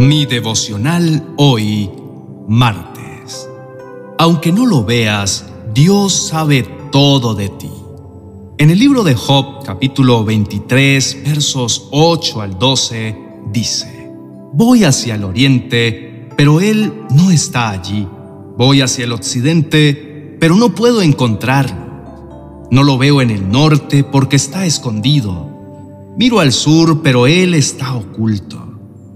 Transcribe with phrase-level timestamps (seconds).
[0.00, 1.90] Mi devocional hoy,
[2.48, 3.46] martes.
[4.18, 5.44] Aunque no lo veas,
[5.74, 7.68] Dios sabe todo de ti.
[8.56, 13.14] En el libro de Job, capítulo 23, versos 8 al 12,
[13.52, 14.10] dice,
[14.54, 18.08] Voy hacia el oriente, pero Él no está allí.
[18.56, 22.68] Voy hacia el occidente, pero no puedo encontrarlo.
[22.70, 25.50] No lo veo en el norte porque está escondido.
[26.16, 28.69] Miro al sur, pero Él está oculto.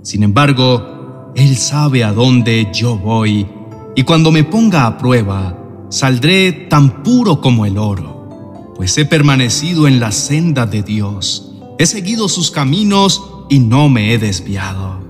[0.04, 3.48] Sin embargo, Él sabe a dónde yo voy,
[3.96, 5.58] y cuando me ponga a prueba,
[5.88, 11.86] saldré tan puro como el oro, pues he permanecido en la senda de Dios, he
[11.86, 15.00] seguido sus caminos y no me he desviado.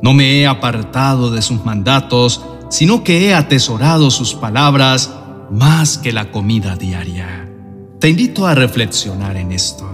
[0.00, 2.40] No me he apartado de sus mandatos,
[2.70, 5.12] sino que he atesorado sus palabras
[5.50, 7.50] más que la comida diaria.
[7.98, 9.93] Te invito a reflexionar en esto.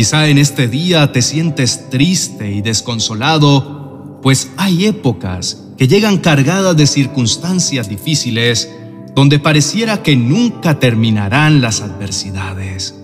[0.00, 6.74] Quizá en este día te sientes triste y desconsolado, pues hay épocas que llegan cargadas
[6.74, 8.70] de circunstancias difíciles
[9.14, 12.98] donde pareciera que nunca terminarán las adversidades.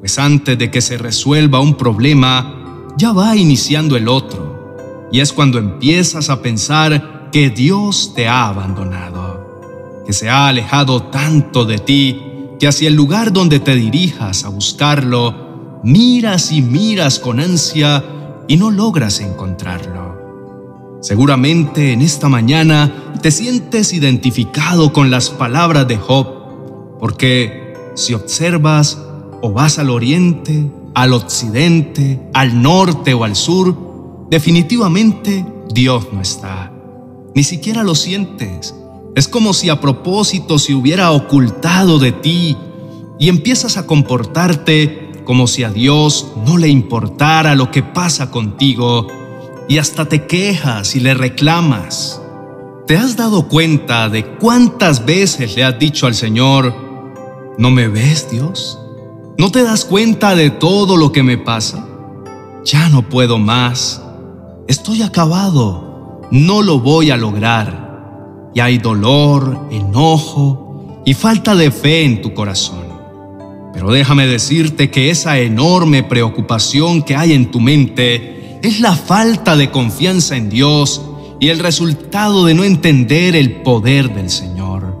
[0.00, 4.76] Pues antes de que se resuelva un problema, ya va iniciando el otro,
[5.10, 11.04] y es cuando empiezas a pensar que Dios te ha abandonado, que se ha alejado
[11.04, 12.20] tanto de ti
[12.58, 15.48] que hacia el lugar donde te dirijas a buscarlo,
[15.82, 18.04] miras y miras con ansia
[18.48, 20.98] y no logras encontrarlo.
[21.00, 28.98] Seguramente en esta mañana te sientes identificado con las palabras de Job, porque si observas
[29.40, 36.72] o vas al oriente, al occidente, al norte o al sur, definitivamente Dios no está.
[37.34, 38.74] Ni siquiera lo sientes.
[39.14, 42.56] Es como si a propósito se hubiera ocultado de ti
[43.18, 44.99] y empiezas a comportarte
[45.30, 49.06] como si a Dios no le importara lo que pasa contigo
[49.68, 52.20] y hasta te quejas y le reclamas.
[52.88, 56.74] ¿Te has dado cuenta de cuántas veces le has dicho al Señor,
[57.58, 58.80] ¿no me ves Dios?
[59.38, 61.86] ¿No te das cuenta de todo lo que me pasa?
[62.64, 64.02] Ya no puedo más.
[64.66, 66.22] Estoy acabado.
[66.32, 68.50] No lo voy a lograr.
[68.52, 72.89] Y hay dolor, enojo y falta de fe en tu corazón.
[73.72, 79.56] Pero déjame decirte que esa enorme preocupación que hay en tu mente es la falta
[79.56, 81.02] de confianza en Dios
[81.40, 84.96] y el resultado de no entender el poder del Señor.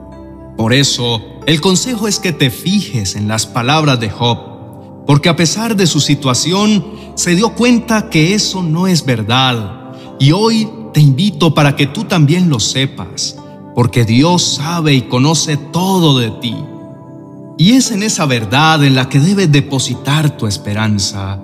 [0.56, 5.36] Por eso, el consejo es que te fijes en las palabras de Job, porque a
[5.36, 6.84] pesar de su situación,
[7.16, 9.92] se dio cuenta que eso no es verdad.
[10.18, 13.36] Y hoy te invito para que tú también lo sepas,
[13.74, 16.56] porque Dios sabe y conoce todo de ti.
[17.60, 21.38] Y es en esa verdad en la que debes depositar tu esperanza,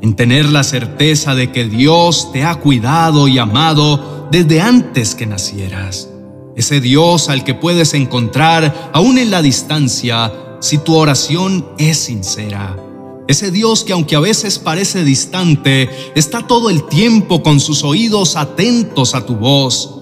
[0.00, 5.26] en tener la certeza de que Dios te ha cuidado y amado desde antes que
[5.26, 6.08] nacieras.
[6.56, 12.74] Ese Dios al que puedes encontrar aún en la distancia si tu oración es sincera.
[13.28, 18.36] Ese Dios que aunque a veces parece distante, está todo el tiempo con sus oídos
[18.36, 19.94] atentos a tu voz.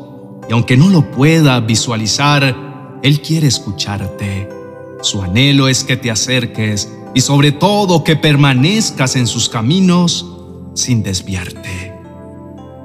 [0.49, 4.58] Y aunque no lo pueda visualizar, Él quiere escucharte.
[5.01, 10.27] Su anhelo es que te acerques y sobre todo que permanezcas en sus caminos
[10.75, 11.93] sin desviarte.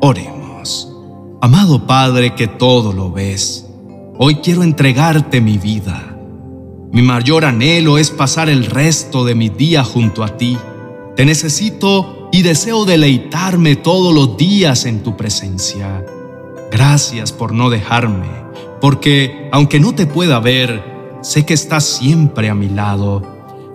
[0.01, 0.90] Oremos.
[1.41, 3.66] Amado Padre que todo lo ves,
[4.18, 6.18] hoy quiero entregarte mi vida.
[6.91, 10.57] Mi mayor anhelo es pasar el resto de mi día junto a ti.
[11.16, 16.06] Te necesito y deseo deleitarme todos los días en tu presencia.
[16.72, 18.30] Gracias por no dejarme,
[18.80, 20.93] porque aunque no te pueda ver,
[21.23, 23.22] sé que estás siempre a mi lado,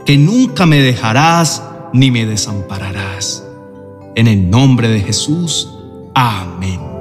[0.05, 3.45] que nunca me dejarás ni me desampararás.
[4.15, 5.69] En el nombre de Jesús,
[6.15, 6.98] amén.